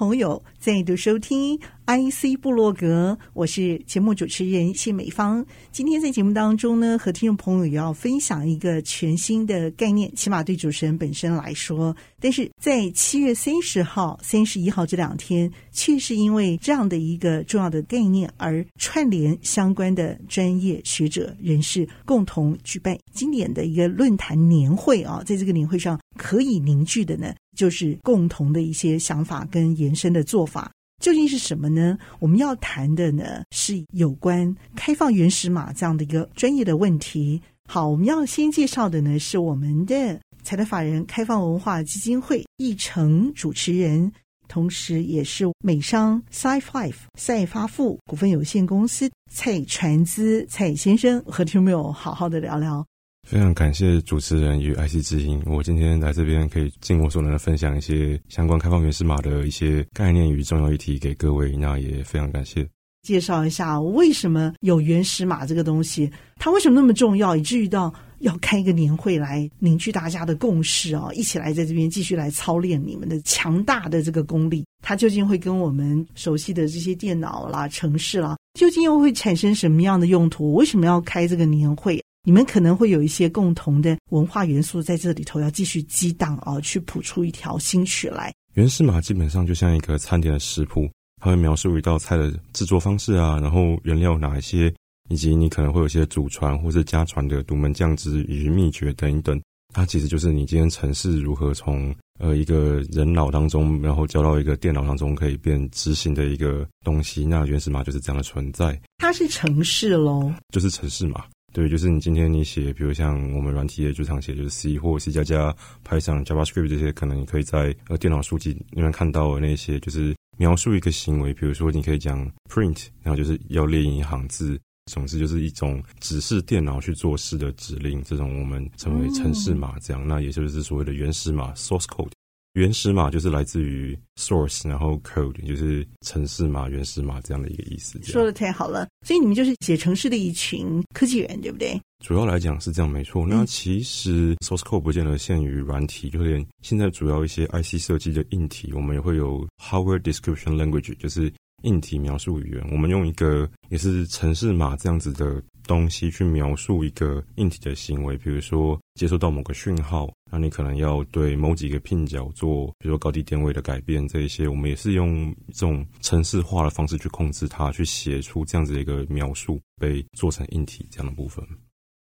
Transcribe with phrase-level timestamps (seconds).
[0.00, 1.60] 朋友再度收听。
[1.86, 5.44] IC 部落格，我是节目主持人谢美芳。
[5.72, 11.94] 今天在节目当中呢，和听众朋友也要分享一个全新的概念，起码对主持人本身来说。
[12.18, 25.22] 但是在七月三十号、三十一号这两天，却是因为这样的一个重要的概念而串联相关的专业学者人士，共同举办经典的一个论坛年会啊。
[25.26, 30.72] 在这个年会上，可以凝聚的呢，就是共同的一些想法跟延伸的做法。
[31.02, 31.98] 究竟是什么呢？
[32.18, 37.38] 我们要谈的呢，是有关开放原始码这样的一个专业的问题。
[37.68, 39.94] 好，我们要先介绍的呢，是我们的
[40.42, 44.10] 财团法人开放文化基金会议程主持人，
[44.48, 52.89] 同时也是美商 Sci-Five 赛发富股份有限公司蔡传资蔡先生，和听众朋友好好的聊聊。
[53.30, 62.66] 非常感谢主持人与 IC 之音，我今天来这边可以尽我所能的分享一些相关开放原始码的一些概念与重要议题给各位，那也非常感谢。
[63.06, 74.66] 介绍一下为什么有原始码这个东西，它为什么那么重要，以至于到要开一个年会来凝聚大家的共识啊，一起来在这边继续来操练你们的强大的这个功力。
[74.82, 80.54] 它究竟会跟我们熟悉的这些电脑啦、城市啦，究竟又会产生什么样的用途？
[80.54, 81.99] 为什么要开这个年会？
[82.22, 88.32] 你们可能会有一些共同的文化元素在这里头，要继续激荡啊，去谱出一条新曲来。
[88.54, 90.86] 原始码基本上就像一个餐点的食谱，
[91.22, 94.70] 它会描述一道菜的制作方式啊，然后原料哪一些，
[95.08, 99.40] 以及你可能会有一些祖传或是家传的独门酱汁与秘诀等等。
[99.72, 107.24] 它其实就是你今天城市如何从呃一个人脑当中，然后交到一个电脑当中可以变执行的一个东西。
[107.24, 108.78] 那原始码就是这样的存在。
[108.98, 111.24] 它是城市喽，就是城市码。
[111.52, 115.54] 对，就是你今天你写，比如像我们软体业最常写就是 C 或 C 加加、
[115.86, 132.12] Python、JavaScript 这些，可能你可以在呃电脑书籍里面看到的那些，就是描述一个行为，比如说你可以讲 print，然后就是要列印一行字，总之就是一种指示电脑去做事的指令，这种我们称为程式码，这样，那也就是所谓的原始码 （source code）。
[132.54, 138.02] 原始码就是来自于 source，然后 code 就是城市码、原始码这样的一个意思。
[138.02, 141.80] 说的太好了，所以你们就是写城市的一群科技人，对不对？
[142.04, 143.24] 主要来讲是这样，没错。
[143.24, 151.32] 那其实 source code 不见得限于软体，就连现在主要一些 IC 设计的硬体，我们也会有 hardware description language，就是
[151.62, 152.68] 硬体描述语言。
[152.72, 155.40] 我们用一个也是城市码这样子的。
[155.66, 171.44] 东西去描述一个硬体的行为，比如说接收到某个讯号，那你可能要对某几个聘角做，比如说高低电位的改变，这一些我们也是用这种程式化的方式去控制它，去写出这样子的一个描述，被做成硬体这样的部分。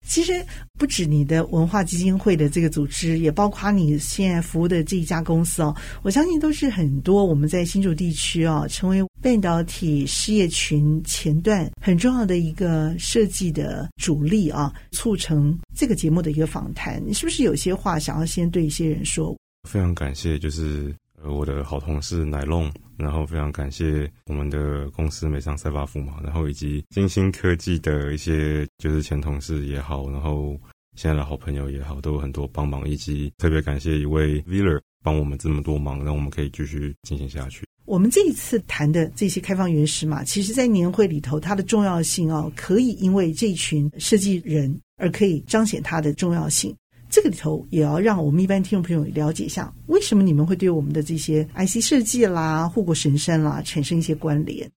[0.09, 0.45] 其实
[0.79, 5.77] 不止你的文化基金会的这个组织，也包括你现在服务的这一家公司哦。
[6.03, 17.03] 我相信都是很多我们在新竹地区哦，成为半导体事业群前段很重要的一个设计的主力啊，促成这个节目的一个访谈。
[17.07, 19.37] 你是不是有些话想要先对一些人说？
[19.69, 20.95] 非常感谢，就是。
[21.23, 30.59] 呃，我的好同事奶龙，然后非常感谢我们的公司美商赛巴富嘛，然后以及金星科技的一些就是前同事也好，然后
[30.97, 37.67] 现在的好朋友也好，都有很多帮忙，以及特别感谢一位 Viller 帮我们这么多忙，让我们可以继续进行下去。
[37.85, 46.75] 我们这一次谈的这些开放原始码，其实在年会里头，它的重要性啊，可以因为这群设计人而可以彰显它的重要性。
[47.11, 54.71] 这个里头也要让我们一般听众朋友了解一下，为什么你们会对我们的这些 IC 设计啦、护国神山啦产生一些关联？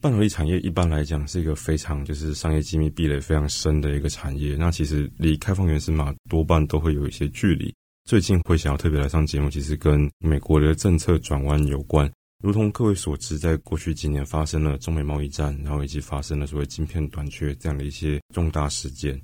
[0.00, 7.74] 半导体产业一般来讲是一个非常就是商业机密壁垒非常深的一个产业，那其实离开放原始码多半都会有一些距离。
[8.04, 12.08] 最近会想要特别来上节目，其实跟美国的政策转弯有关。
[12.44, 19.20] 如同各位所知，在过去几年发生了中美贸易战，然后以及发生了所谓晶片短缺这样的一些重大事件。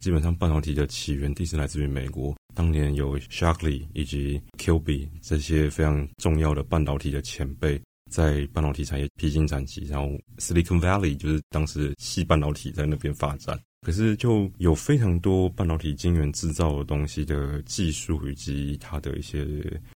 [0.00, 2.34] 基本上，半导体的起源地是来自于美国。
[2.54, 7.80] 当年有 Shockley 以及 Kilby 这些非常重要的半导体的前辈，
[8.10, 9.84] 在半导体产业披荆斩棘。
[9.86, 13.58] 然后 Silicon Valley 就是当时矽半导体在那边发展。
[13.80, 19.46] 可是，就有非常多半导体晶圆制造的东西的技术，以及它的一些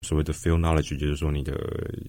[0.00, 1.54] 所谓的 field knowledge，就是说你的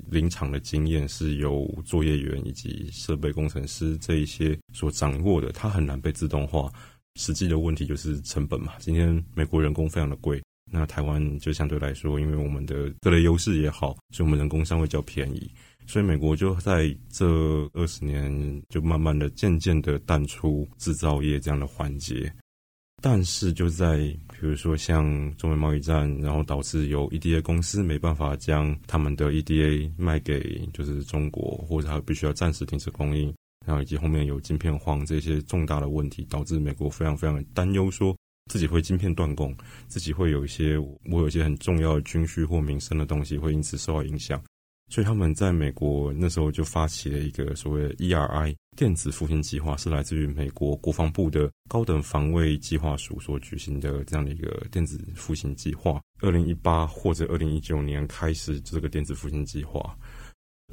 [0.09, 6.71] 临场的经验是由作业员以及设备工程师这一些所掌握的，它很难被自动化。
[7.17, 8.73] 实际的问题就是成本嘛。
[8.79, 10.41] 今天美国人工非常的贵，
[10.71, 15.51] 那台湾就相对来说，因为我们的各类优势也好，所以我们人工相对较便宜。
[15.85, 17.25] 所以美国就在这
[17.73, 22.31] 二十年就慢慢的、渐渐的淡出制造业这样的环节。
[23.01, 23.97] 但是就在
[24.33, 33.33] 比如说像中美贸易战，然后导致有 EDA 公司没办法将他们的 EDA 卖给就是中国，或者他必须要暂时停止供应，
[33.67, 38.15] 然后以及后面有晶片荒这些重大的问题，导致美国非常非常担忧，说
[38.49, 39.53] 自己会晶片断供，
[39.89, 44.41] 自己会有一些我有一些很重要的军需或民生的东西会因此受到影响。
[44.89, 55.99] 所以他们在美国那时候就发起了一个所谓 ERI 电子复兴计划，是来自于美国国防部的高等防卫计划署所举行的这样的一个电子复兴计划。
[56.21, 59.93] 二零一八或者二零一九年开始这个电子复兴计划。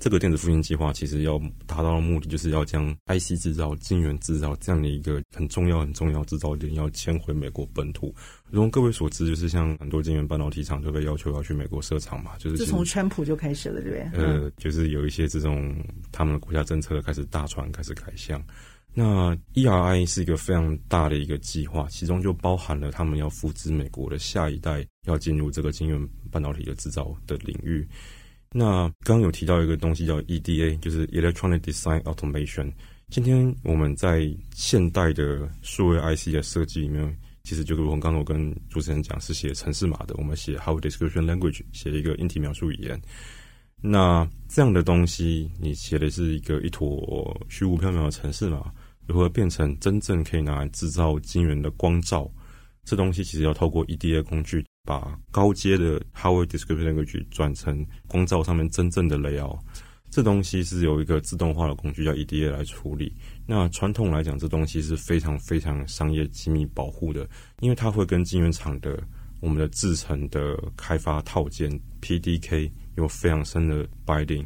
[0.01, 8.13] 这个电子复兴计划其实要达到的目的，就是要将 IC 制造、晶圆制造这样的一个很重要、很重要制造点，要迁回美国本土。
[8.51, 14.25] 如各位所知，就是像很多晶圆半导体厂就被要求要去美国设厂嘛，就是自从川普就开始了，对不对？
[14.25, 15.75] 呃，就是有一些这种
[16.11, 18.45] 他们的国家政策开始大船开始改向。
[18.93, 27.87] 那 ERI 是一个非常大的一个计划，其中就包含了他们要复制美国的下一代要进入这个晶圆半导体的制造的领域。
[28.57, 32.73] 那刚刚有提到一个东西叫 EDA，就是 Electronic Design Automation。
[33.09, 43.03] 今天我们在现代的数位 IC 的设计里面，其实就如同刚刚我跟主持人讲，是写程式码的，我们写 How Description Language，写一个硬体描述语言。
[43.81, 48.73] 那这样的东西，你写的是一个一坨虚无缥缈的程式码，
[49.09, 52.31] 如何变成真正可以拿来制造晶圆的光罩？
[52.85, 54.65] 这东西其实要透过 EDA 工具。
[54.85, 59.59] 把高阶的 Hardware Description Language 转成光照上面真正的 layout，
[60.11, 63.13] 这东西是有一个自动化的工具叫 EDA 来处理。
[63.47, 67.29] 那传统来讲，这东西是非常非常商业机密保护的，
[67.61, 69.03] 因为它会跟晶圆厂的
[69.41, 71.71] 我们的制程的开发套件
[72.01, 74.45] PDK 有非常深的 binding，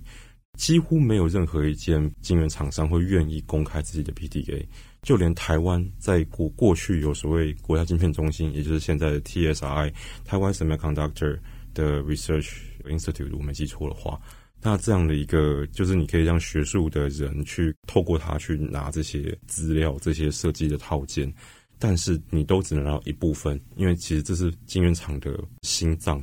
[0.57, 4.65] 几乎没有任何一间晶圆厂商会愿意公开自己的 PDK。
[5.03, 9.93] 就连台湾在过过去有所谓国家晶片中心，也就是现在的 TSI
[10.25, 11.39] 台湾 Semiconductor
[11.73, 12.51] 的 Research
[12.85, 14.21] Institute，我没记错的话，
[14.61, 21.33] 那这样的一个就是你可以让学术的人去透过它去拿这些资料、这些设计的套件，
[21.79, 26.21] 但是你都只能拿到一部分，因为其实这是晶圆厂的心脏，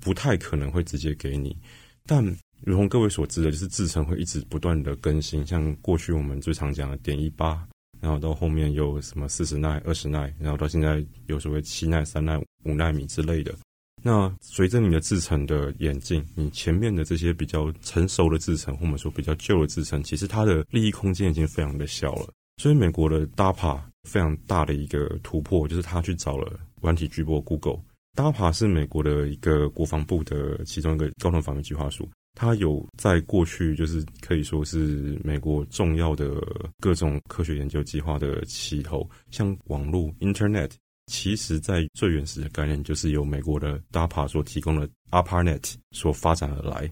[0.00, 1.56] 不太可能会直接给你。
[2.04, 2.24] 但
[2.62, 7.66] 如同各位所知的，就是制程会一直不断的更新，像过去我们最常讲的点一八。
[8.00, 13.54] 然后到后面有什么四十奈、二十奈，然后到现在有所谓七奈、三奈、五奈米之类的。
[14.02, 22.28] 那随着你的制程的演进，你前面的这些比较成熟的制程，或者说比较旧的制程，其实它的利益空间已经非常的小了。
[22.62, 27.80] 所以美国的 DAPA 非常大的一个突破，就是他去找了软体巨擘 Google。
[28.16, 32.08] DAPA 是美国的一个国防部的其中一个高等防卫计划署。
[32.40, 36.40] 它有在过去，就是可以说是美国重要的
[36.78, 39.04] 各种科学研究计划的起头。
[39.32, 40.70] 像网络 Internet，
[41.08, 46.88] 其实在最原始的概念就是由美国的 DARPA 所提供的 ARPANET 所发展而来。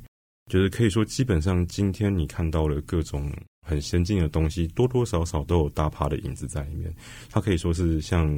[0.51, 3.33] 就是可以说，基本上今天你看到了各种
[3.65, 6.93] 很先进的东西，多多少少都有 DARPA 的影子在里面。
[7.31, 8.29] 它可以说是像。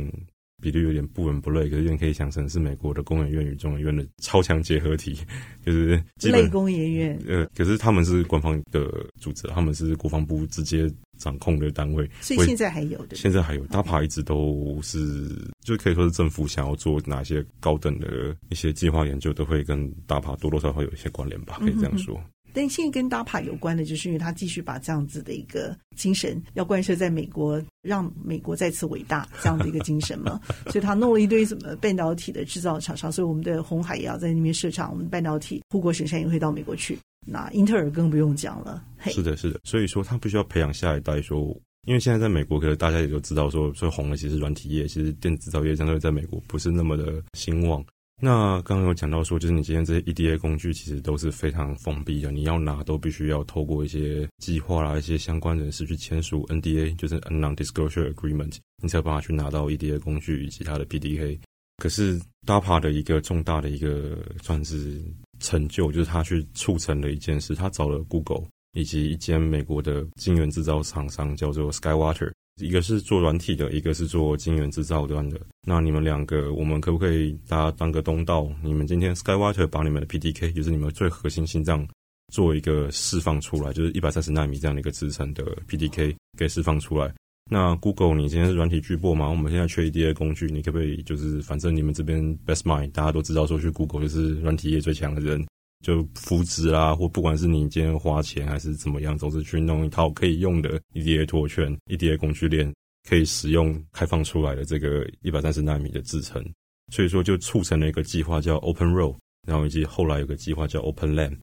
[0.60, 5.16] 比例有点不伦不类，可是你可以想成是美国的工研院与中研院的超强结合体，
[5.64, 7.18] 就是类工研院。
[7.26, 8.90] 呃，可是他们是官方的
[9.20, 13.16] 组织，他们是国防部直接掌控的单位，所以现在还有的。
[13.16, 15.28] 现在还有，DARPA 一直都是，
[15.64, 22.16] 就可以说是政府想要做哪些高等的一些计划研究，都会跟 DARPA 多多少少有一些关联吧，可以这样说。
[22.16, 22.24] 嗯
[22.58, 30.40] 但现在跟 DARPA 有关的，就是因为他继续把这样子的一个精神要贯彻在美国，让美国再次伟大这样的一个精神嘛。
[30.66, 36.98] 所以他弄了一堆什么半导体的制造厂商，所以我们的红海也要在那边设厂，我们半导体护国神山也会到美国去。
[37.24, 38.82] 那英特尔更不用讲了。
[39.04, 39.60] 是的，是的。
[39.62, 47.84] 所以说他必须要培养下一代说，因为现在在美国，可能大家也都知道说，最红的其实软体业，其实电子制造业相对在美国不是那么的兴旺。
[48.20, 61.38] 那刚刚有讲到说，就是你今天这些 EDA 工具其实都是非常封闭的，你要拿都必须要透过一些计划啦、一些相关人士去签署 NDA，就是 Non-Disclosure Agreement，你才有办法去拿到 EDA 工具以及它的 PDK。
[61.76, 65.00] 可是 DARPA 的一个重大的一个算是
[65.38, 72.32] 成就，就是他去促成了一件事，他找了 Google 以及一间美国的晶圆制造厂商叫做 SkyWater。
[72.58, 75.40] 一个是做软体的，一个是做晶圆制造端的。
[75.66, 78.48] 那你们两个，我们可不可以大家当个东道？
[78.62, 81.86] 你们今天 SkyWater 把你们的 PDK，就是你们最核心心脏，
[82.32, 87.12] 做一个释放出来，就是一百三十纳米这样的一个制程的 PDK 给释放出来。
[87.50, 89.28] 那 Google，你今天是软体巨擘嘛？
[89.28, 95.46] 我们现在缺 EDA 工具，你可不可以就是反正你们这边 Best Mind，大家都知道说去 Google 就是软体业最强的人，
[95.84, 102.72] 就扶植啦，或不管是你今天花钱还是怎么样，总是去弄一套可以用的 EDA 托圈、EDA 工具链，
[103.08, 106.44] 可以使用开放出来的这个一百三十纳米的制程，
[106.92, 109.16] 所以说就促成了一个计划叫 Open Road，
[109.46, 111.36] 然后以及后来有个计划叫 Open LAN，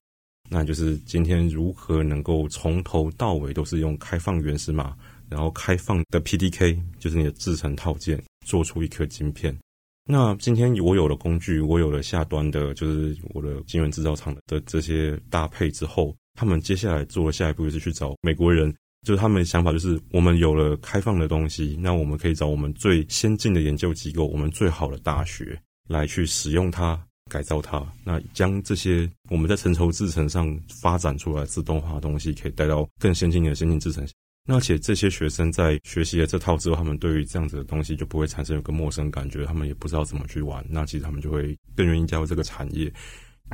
[0.50, 4.96] 那就是今天如何能够从头到尾都是用开放原始码。
[5.28, 9.58] 然后开放的 PDK 就是你的制程套件，做出一颗晶片。
[10.08, 18.72] 那今天我有了工具，我有了下端的，就是我的晶圆制造厂的这些搭配之后，他们接下来做的下一步就是去找美国人，
[19.02, 34.08] 就是他们的想法就是，我们有了开放的东西，那我们可以找我们最先进的研究机构，我们最好的大学来去使用它，改造它，那将这些我们在成熟制程上发展出来自动化的东西，可以带到更先进的先进制程。
[34.48, 40.64] 那且这些学生在学习了这套之后，他们对于这样子的东西就不会产生一个陌生感觉，他们也不知道怎么去玩。
[40.70, 42.94] 那其实他们就会更愿意加入这个产业。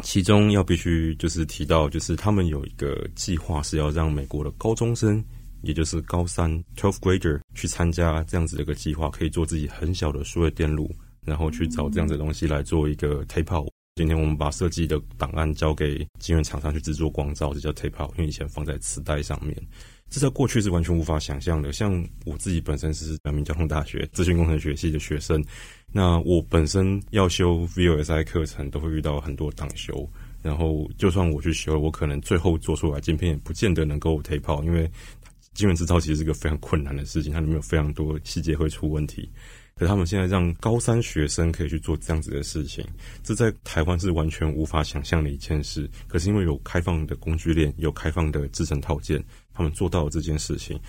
[0.04, 5.24] 其中要必须就是提到，就是他们有一个计划是要让美国的高中生，
[5.62, 10.94] 也就是高三 （twelfth grader） 去参加这样子的一个计划，可以做自己很小的数位电路，
[11.26, 13.70] 然后去找这样子的东西来做一个 tape out。
[13.96, 19.56] 今天我们把设计的档案交给晶圆厂商去制作光罩，这叫 tape out，因为以前放在磁带上面。
[20.10, 21.74] 这在过去是完全无法想象的。
[21.74, 25.44] 像我自己本身是阳明交通大学资讯工程学系的学生，
[25.92, 30.10] 那我本身要修 VLSI 课程，都会遇到很多挡修。
[30.42, 34.90] 然后就算我去修，我可能最后做出来晶片也不见得能够 tape out，因为
[35.54, 39.30] 晶圆制造其实是一个非常困难的事情，它里面有非常多细节会出问题。
[39.82, 42.86] 可是他们现在让高三学生可以去做这样子的事情，
[43.24, 45.90] 这在台湾是完全无法想象的一件事。
[46.08, 49.20] 可是因为有开放的工具链，有开放的制成套件，
[49.52, 50.80] 他们做到了这件事情。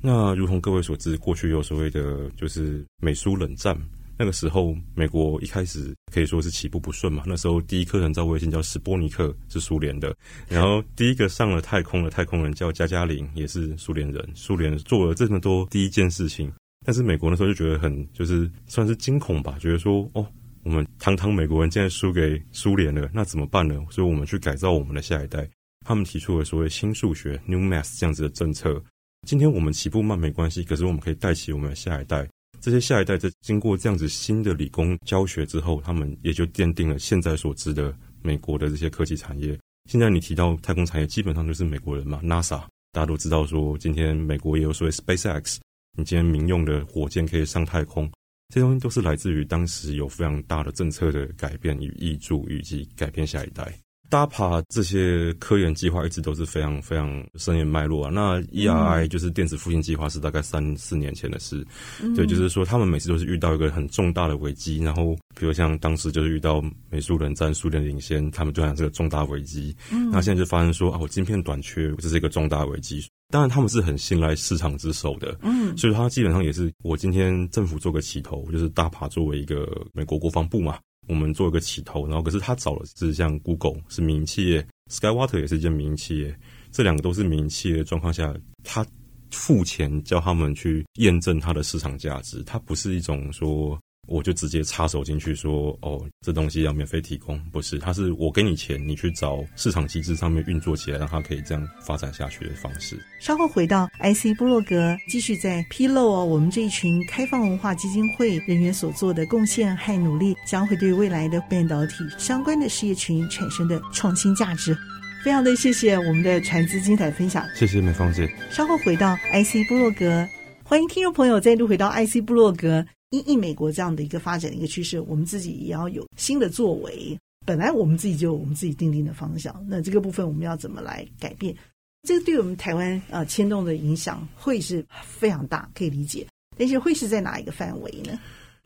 [0.00, 3.78] 那如同各位所知，过去有所谓的就是美苏冷战，
[4.18, 7.24] 那个时候美国一开始可以说是起步不顺嘛。
[7.26, 10.16] 那时候第一颗人造卫星叫史波尼克，是苏联的。
[10.48, 14.26] 然后第一个上了太空的太空人叫加加林，也是苏联人。
[14.34, 16.50] 苏联做了这么多第一件事情。
[16.88, 20.26] 但是美国那时候就觉得很就是算是惊恐吧，觉得说哦，
[20.62, 23.74] 我们堂堂美国人竟然输给苏联了，那怎么办呢？
[23.90, 25.46] 所以我们去改造我们的下一代。
[25.84, 28.82] 他们提出了所谓新数学 （New Math） 这样子的政策。
[29.26, 32.26] 今天我们起步慢没关系，可是我们可以带起我们的下一代。
[32.58, 39.58] 这些下一代在经过这样子新的理工教学之后，他们也就奠定了现在所知的美国的这些科技产业。
[39.90, 45.58] 现在你提到太空产业，基本上就是美国人嘛，NASA，大家都知道说，今天美国也有所谓 SpaceX。
[45.98, 48.08] 你今天民用的火箭可以上太空，
[48.54, 53.74] 这些东西都是来自于当时有非常大的政策的改变与挹注，以及改变下一代。
[54.08, 58.10] DARPA 这些科研计划一直都是非常非常深远脉络啊。
[58.14, 61.66] 那 ERI 就是电子复兴计划是大概三四年前的事，
[62.00, 69.76] 嗯、对，就是说他们每次都是遇到一个很重大的危机，然后比如像当时就是遇到美苏冷战，苏联领先，他们就讲这个重大危机。
[69.90, 73.04] 嗯，那现在就发生说啊，我晶片短缺，这是一个重大危机。
[73.28, 80.78] 当然他们是很信赖市场之手的，嗯，所以他基本上也是我今天政府做个起头，就是 DARPA 作为一个美国国防部嘛。
[81.06, 86.38] 我们做一个起头，然后可是他找的是像 Google 是民营企业，SkyWater 也是一间民营企业，
[86.70, 88.84] 这两个都是民营企业的状况下，他
[89.30, 93.78] 付钱叫他们去验证它的市场价值，它不是一种说。
[94.08, 102.98] 我就直接插手进去说，哦，这东西要免费提供，不是，它是我给你钱，你去找市场机制上面运作起来，让它可以这样发展下去的方式。
[103.20, 114.76] 稍后回到 IC 部落格，继续在披露哦，我们这一群开放文化基金会人员所做的贡献和努力，将会对未来的半导体相关的事业群产生的创新价值。
[115.22, 118.26] 非常的谢谢我们的传资精彩分享，谢谢美芳姐。
[118.50, 120.26] 稍后回到 IC 部落格，
[120.64, 122.86] 欢迎听众朋友再度回到 IC 部落格。
[123.10, 127.18] 因应美国这样的一个发展的一个趋势，我们自己也要有新的作为。
[127.46, 131.56] 本来我们自己就有我们自己定定的方向，那这个部分我们要怎么来改变？
[132.02, 136.26] 这个对我们台湾呃牵动的影响会是非常大，可以理解。
[136.56, 138.18] 但是会是在哪一个范围呢？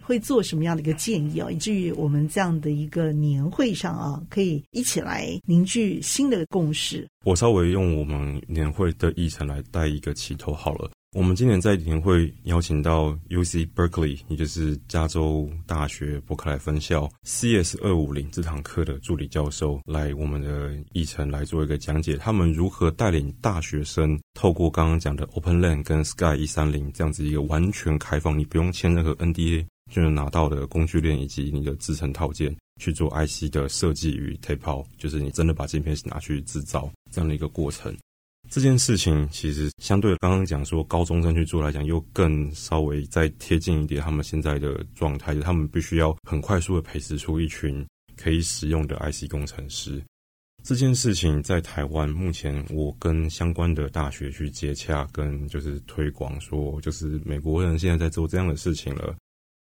[0.03, 1.49] 会做什么样的一个建议啊？
[1.49, 7.07] 以至于我们这样的一个年会上啊，可以一起来凝聚新的共识。
[7.25, 10.91] 我稍微用我们年会的议程来带一个起头好了。
[11.14, 37.95] 我们今年在年会邀请到 UC Berkeley，也就是加州大学伯克莱分校 CS 二五零这堂课的助理教授来我们的议程来做一个讲解，他们如何带领大学生透过刚刚讲的 Open LAN 跟 Sky 一三零这样子一个完全开放，你不用签任何 NDA 就能拿到的工具链以及你的制成套件去做 IC 的设计与 tape out，就是你真的把晶片拿去制造这样的一个过程。
[38.53, 47.83] 这件事情其实相对刚刚讲说高中生去做来讲，又更稍微再贴近一点他们现在的状态，他们必须要很快速的培植出一群
[48.15, 50.03] 可以使用的 IC 工程师。
[50.63, 59.17] 这件事情在台湾目前，我跟相关的大学去接洽，跟就是推广说，就是美国人现在在做这样的事情了。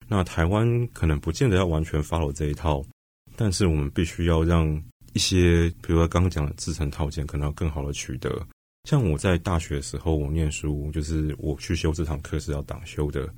[0.10, 2.84] 那台湾可能不见得要完全 follow 这一套，
[3.38, 4.68] 但是我们必须要让
[5.14, 8.46] 一些，比如说刚刚讲的制成套件，可能要更好的取得。
[8.84, 13.32] 像我在大学的时候，我念书，就是我去修这堂课是要党修的，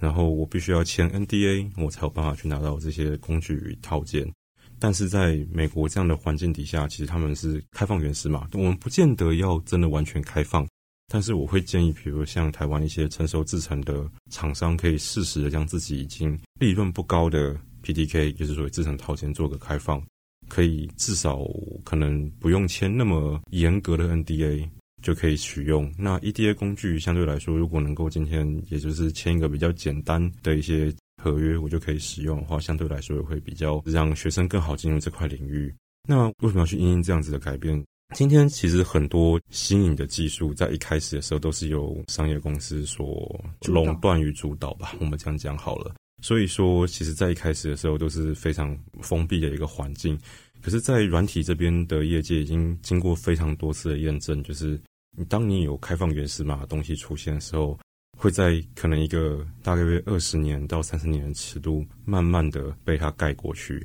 [0.00, 4.30] 然后我必须要签 NDA，我才有办法去拿到这些工具与套件。
[4.78, 10.66] 但是在美国这样的环境底下，其实他们是开放原始码，我们不见得要真的完全开放。
[11.08, 20.02] 但是我会建议，比如像台湾一些成熟制成的厂商，可以适时的将自己已经利润不高的 PDK，就是说制成套件做个开放，
[20.48, 21.40] 可以至少
[21.84, 24.68] 可能不用签那么严格的 NDA
[25.02, 25.92] 就可以取用。
[25.98, 30.90] 那 EDA 工具相对来说，如果能够今天也就是签一个比较简单的一些。
[31.22, 35.72] 合约我就可以使用的话，相对来说也会比较让学生更好进入这块领域。
[36.08, 37.80] 那为什么要去因应这样子的改变？
[38.12, 45.94] 今天其实很多新颖的技术在一开始的时候都是由商业公司所垄断与主导吧，我们这样讲好了。
[46.22, 50.18] 所以说，其实在一开始的时候都是非常封闭的一个环境。
[50.60, 54.80] 可是，在软体这边的业界已经经过非常多次的验证，就是
[55.16, 57.78] 你当你有开放原始码的东西出现的时候。
[58.18, 63.84] 会在可能一个大概约二十年到三十年的尺度，慢慢的被它盖过去。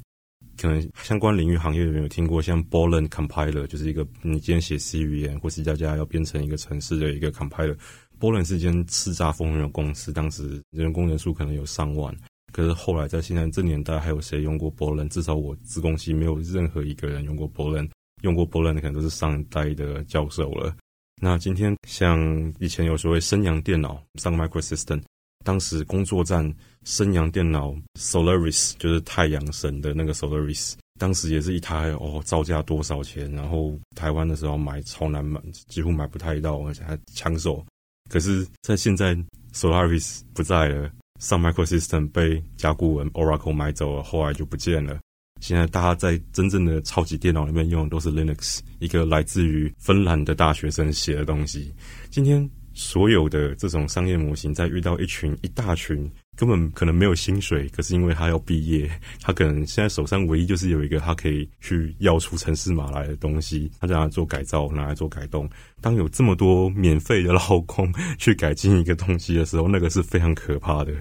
[0.62, 7.75] 可能相关领域行业有没有听过像 Bolin Compiler，就是一个你今天写 C 语言或 C 加加要编成一个程式的一个 Compiler。
[8.19, 12.15] Bolin 是一间叱咤风云的公司，当时人工人数可能有上万。
[12.51, 15.07] 可是后来在现在这年代，还有谁用过 Bolin？
[15.07, 17.89] 至少我资工系没有任何一个人用过 Bolin，
[18.22, 20.75] 用过 Bolin 的可能都是上一代的教授了。
[21.20, 25.02] 那今天像以前有所谓升阳电脑 Sun Microsystem，
[25.44, 33.32] 当时工作站升阳电脑 Solaris 就是太阳神的那个 Solaris，当时也是一台哦，造价多少钱？
[33.32, 37.66] 然后台湾的时候买超难买，几乎买不太到，而且还抢手。
[38.10, 39.18] 可是，在现在
[39.53, 45.00] Solaris 不在了，Sun Microsystem 被甲骨文 Oracle 买走了，后来就不见了。
[45.40, 51.74] 现在大家在真正的超级电脑里面用的都是 Linux，一个来自于芬兰的大学生写的东西。
[52.10, 58.88] 今天所有的这种商业模型，在遇到一群一大群根本可能没有薪水，可是因为他要毕业，
[59.22, 65.50] 他可能现在手上唯一就是有一个他可以去要出程式码来的东西，他拿来做改造，拿来做改动。
[65.82, 70.94] 当有这么多免费的劳工去改进一个东西的时候，那个是非常可怕的。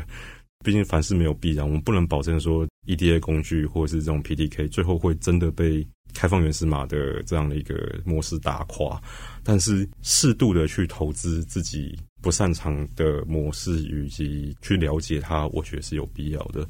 [0.64, 9.00] 毕竟凡事没有必然，我们不能保证说 EDA 工具或者是这种 PDK 最后会真的被开放原始码的这样的一个模式打垮。
[9.42, 16.66] 但是适度的去投资自己不擅长的模式，以及去了解它，我觉得是有必要的。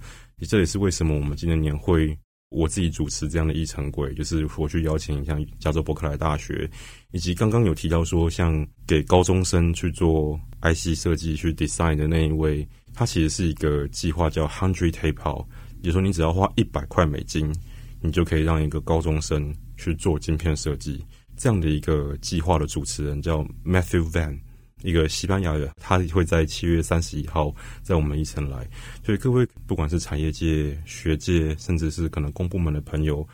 [0.49, 2.17] 这也是为什么我们今年年会
[2.51, 6.69] 我自己主持这样的议程轨，就是我去邀请像加州伯克莱大学，
[7.13, 12.67] 以及刚刚有提到说像给高中生去做 IC 设计去 design 的那一位。
[12.99, 15.47] 他其实是一个计划，叫 Hundred TAPE
[15.87, 17.55] 也就是说，你只要花一百块美金，
[18.01, 21.01] 你就可以让一个高中生去做晶片设计。
[21.37, 24.37] 这样的一个计划的主持人叫 Matthew Van，
[24.83, 28.68] 一个西班牙人，他会在七月三十一号在我们议程来。
[29.05, 33.25] 所以各位，不管是产业界、学界，甚至是可能公部门的朋友。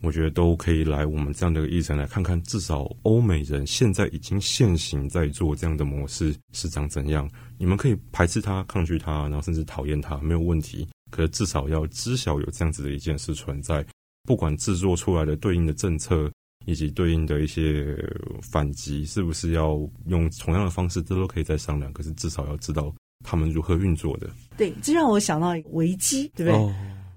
[0.00, 7.28] 我觉得都可以来我们这样的议程来看看，至少欧美人现在已经现行在做这样的模式是长怎样。
[7.58, 10.86] 你们可以排斥他、抗拒他，然后甚至讨厌他，没有问题。
[11.16, 13.82] 可是至少要知晓有这样子的一件事存在，
[14.24, 16.30] 不管制作出来的对应的政策
[16.66, 17.96] 以及对应的一些
[18.42, 21.90] 反击，是不是要用同样的方式，这都可以再商量。
[21.94, 24.28] 可是至少要知道他们如何运作的。
[24.58, 26.60] 对，这让我想到危机，对不对？
[26.60, 26.74] 哦、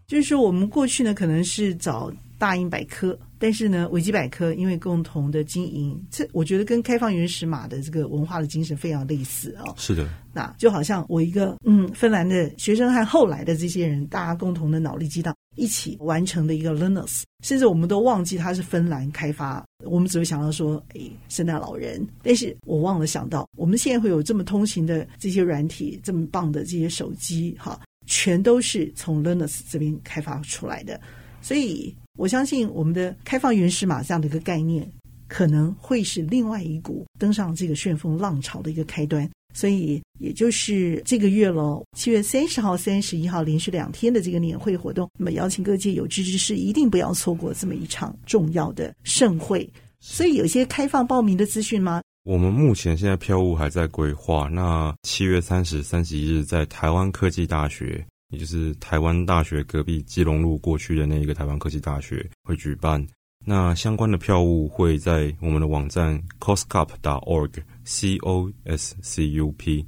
[0.08, 2.10] 就是说我们过去呢，可能是找。
[2.40, 9.76] 大英百科，但是呢，维基百科因为共同的经营，这我觉得跟开放原始码的这个文化的精神非常类似啊、哦。
[9.78, 22.08] 是的，那就好像我一个嗯，芬兰的学生和后来的这些人，大家共同的脑力激荡，一起完成的一个 Linux，甚至我们都忘记它是芬兰开发，我们只会想到说，哎，圣诞老人。
[22.24, 30.98] 但是我忘了想到，我们现在会有这么通行的这些软体，这么棒的这些手机，哈，全都是从 Linux 这边开发出来的，
[31.42, 31.94] 所以。
[32.20, 34.86] 我相信我们的开放原始码这样的一个概念，
[35.30, 39.28] 可能会是另外一股登上这个旋风浪潮的一个开端。
[39.54, 49.68] 所以，也就是这个月喽，七月三十号、三十一号连续两天的这个年会活动，那么邀请各界有志之士一定不要错过这么一场重要的盛会。
[50.02, 52.02] 所以，有些开放报名的资讯吗？
[52.26, 54.50] 我们目前现在票务还在规划。
[54.50, 63.06] 那七月三十、三十一日在台湾科技大学，也就是台湾大学隔壁基隆路过去的那一个台湾科技大学会举办。
[63.46, 69.86] 那相关的票务会在我们的网站 coscup.org，c o s c u p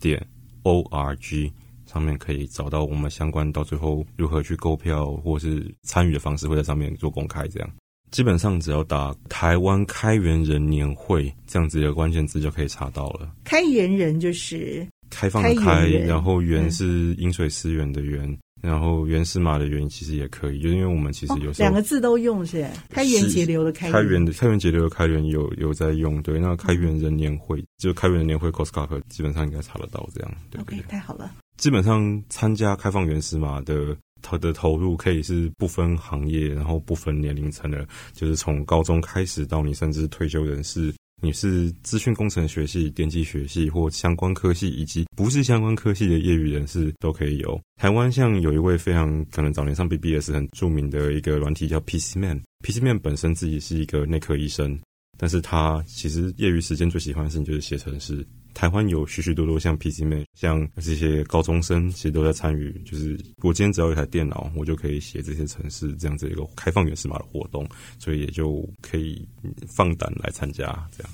[0.00, 0.24] 点
[0.62, 1.52] o r g
[1.84, 7.46] 上面可以找到我们相关到最后如何去购票或是参与的方式，会在上面做公开。
[7.48, 7.70] 这样
[8.10, 13.34] 基本上只要打台湾开源人年会这样子的关键字就可以查到了。
[13.42, 18.26] 开源人就是开放的开，然后源是饮水思源的源。
[18.26, 31.32] 嗯然后原始码的原因其实也可以，就是因为我们其实有时候、哦、两个字都用是开源节流的开源，开源的开源节流的开源有有在用，对，那开源人年会、嗯、就开源人年会 COSCUP 基本上应该查得到这样，对对？Okay, 太好了。
[31.56, 40.94] 基本上参加开放原始码的投的投入可以是不分行业，然后不分年龄层的，就是从高中开始到你甚至退休人士。
[41.24, 47.60] 你是资讯工程学系、电机学系或相关科系，以及不是相关科系的业余人士都可以有。
[47.80, 54.76] 台湾像有一位非常可能早年上 BBS 很著名的一个软体叫 PCman，PCman 本身自己是一个内科医生，
[55.16, 58.26] 但是他其实业余时间最喜欢的事情就是写程式。
[58.54, 62.72] 台湾有许许多多像 PC 迷像这些高中生，其实都在参与。
[62.84, 69.26] 就是我今天只要有一台电脑，我就可以写这些城市，这样子一个开放原始码的活动，所以也就可以
[69.66, 71.12] 放胆来参加这样。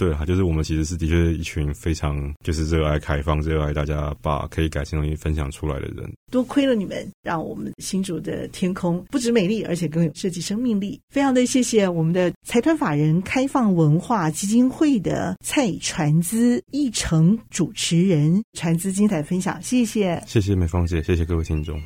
[0.00, 6.10] 对啊，就是我们其实是的确一群非常就是热爱开放、热爱大家把可以改进的东西分享出来的人。
[6.32, 10.98] 多亏了你们，让我们新竹的天空不止美丽，而且更有设计生命力。
[11.10, 21.78] 非常的谢谢我们的财团法人开放文化基金会的蔡传资议程主持人，传资精彩分享，谢谢，谢谢美芳姐，谢谢各位听众。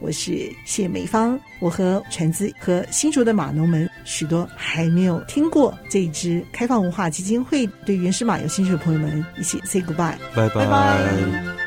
[0.00, 11.59] 我是谢美芳，我和传资和新竹的码农们，许多还没有听过这一支开放文化基金会对原始码有兴趣的朋友们，一起 say goodbye，拜拜。